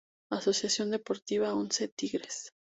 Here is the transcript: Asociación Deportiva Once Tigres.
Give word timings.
Asociación 0.31 0.89
Deportiva 0.89 1.53
Once 1.53 1.87
Tigres. 1.89 2.53